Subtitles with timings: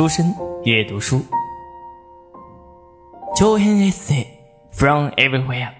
[0.00, 0.34] 书生
[0.64, 1.20] 阅读书，
[3.36, 4.26] 長編エッセイ。
[4.74, 5.72] From Everywhere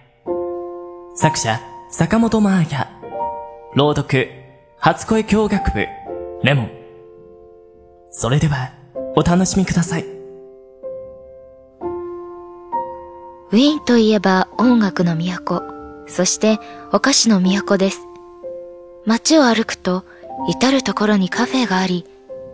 [1.17, 1.58] 作者
[1.90, 2.91] 坂本真綾
[3.75, 4.29] 朗読
[4.76, 5.87] 初恋教学部。
[6.43, 6.71] レモン。
[8.11, 8.75] それでは
[9.17, 10.04] お楽しみください。
[10.04, 15.62] ウィーンといえば音楽の都、
[16.07, 16.59] そして
[16.93, 18.02] お菓子の都です。
[19.07, 20.05] 街を歩くと
[20.47, 22.05] 至るところにカフェがあり、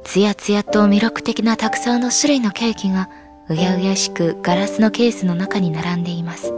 [0.06, 3.10] つやつやと魅力的なたくさんの種類のケーキが
[3.48, 6.52] うやうやしくガラスのケースの中に並んでいます。
[6.52, 6.54] ウ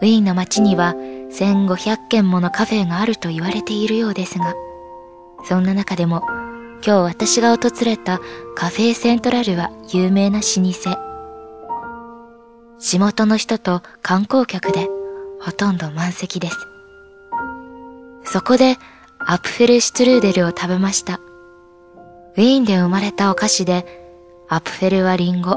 [0.00, 0.94] ィーンの街には
[1.30, 4.54] 1500軒ものカフェがあると言われているようですが、
[5.44, 6.22] そんな中でも
[6.84, 8.18] 今日私が訪れた
[8.54, 10.98] カフェセントラルは有名な老舗。
[12.78, 14.88] 地元の人と観光客で
[15.40, 16.56] ほとんど満席です。
[18.24, 18.76] そこで
[19.18, 21.20] Apfelstrudel を食べました。
[22.36, 23.86] ウィーンで生まれたお菓子で、
[24.48, 25.52] Apfel はリンゴ、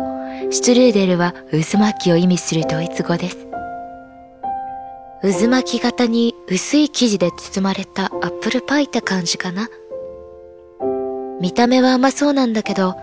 [0.49, 3.37] Strudel は渦巻きを意味するドイツ語です。
[5.21, 9.67] 渦巻き型に薄い生地で包まれたアップルパイって感じかな。
[11.41, 12.95] 見た目は甘そうなんだけど、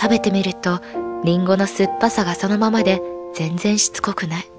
[0.00, 0.80] 食べてみると
[1.24, 3.02] リンゴの酸っぱさがそのままで
[3.34, 4.50] 全然しつこくない。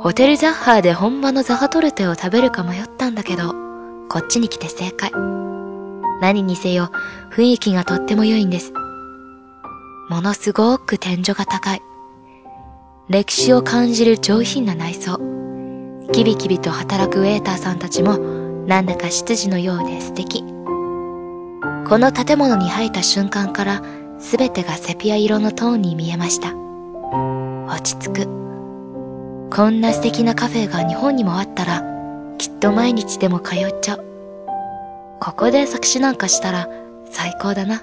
[0.00, 3.54] ホテルザッハーで本場のザハトルテを食べるか迷ったんだけど、
[4.08, 5.12] こっちに来て正解。
[6.20, 6.90] 何にせよ
[7.32, 8.72] 雰囲気がとっても良いんです。
[10.08, 11.82] ものすごく天井が高い。
[13.08, 15.18] 歴史を感じる上品な内装。
[16.12, 18.18] キビキビと働くウェーターさんたちも
[18.66, 20.42] なんだか執事のようで素敵。
[21.88, 23.82] この建物に入った瞬間から
[24.18, 26.54] 全てがセピア色のトーンに見えました。
[27.66, 28.26] 落ち着く。
[29.50, 31.82] こんな素敵なカフェが日本にもあったら
[32.38, 34.15] きっと毎日でも通っちゃう。
[35.20, 36.68] ここで作詞なんかしたら
[37.10, 37.82] 最高だな。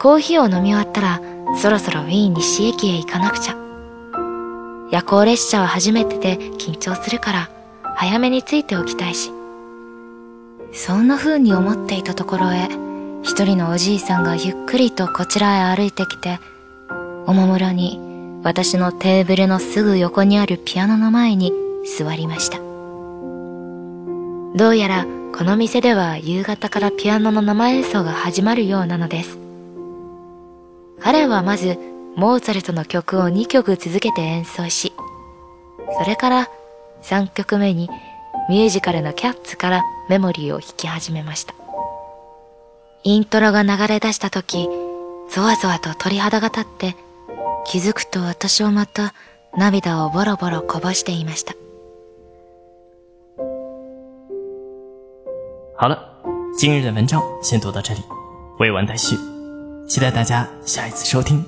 [0.00, 1.20] コーヒーを飲み終わったら
[1.56, 3.56] そろそろウィーン西駅へ行かなくちゃ。
[4.90, 7.50] 夜行列車は初めてで緊張するから
[7.96, 9.32] 早めについておきたいし。
[10.72, 12.68] そんな風に思っていたところへ
[13.22, 16.38] 一人のおじいさんがゆっくりとこちらへ歩いてきて
[17.26, 17.98] おもむろに
[18.44, 21.52] 私のテーブルのすぐ横にあるピアノの前に
[21.98, 22.67] 座りました。
[24.54, 29.38] どうやらこの店では夕方からピアノの生演奏が始まるようなのです。
[31.00, 31.78] 彼はまず
[32.16, 34.92] モーツァルトの曲を2曲続けて演奏し、
[36.00, 36.50] それから
[37.02, 37.88] 3曲目に
[38.48, 41.54] ミュージカルのキャッツからメモリーを弾き始めました。
[43.04, 44.68] イントロが流れ出した時、
[45.30, 46.96] ゾワゾワと鳥肌が立って
[47.64, 49.14] 気づくと私はまた
[49.56, 51.54] 涙をボロボロこぼしていました。
[55.77, 55.97] 好了，
[56.57, 58.01] 今日的文章先读到这里，
[58.59, 59.17] 未完待续，
[59.87, 61.43] 期待大家下一次收听。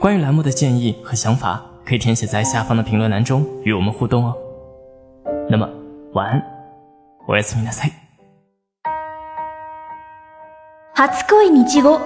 [0.00, 4.34] 关于栏目的建议和想法，可以填写在下方的评论栏中与我们互动哦。
[5.48, 5.68] 那么
[6.12, 6.42] 晚安，
[7.26, 7.92] おやすみなさい。
[10.94, 11.98] 初恋日語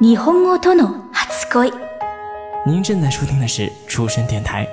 [0.00, 1.72] 日本語との初恋。
[2.66, 4.66] 您正在收听的是出生电台，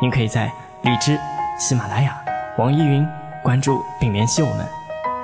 [0.00, 0.50] 您可以在
[0.82, 1.18] 荔枝、
[1.58, 2.16] 喜马拉雅、
[2.58, 3.06] 网易云
[3.42, 4.77] 关注并联系我们。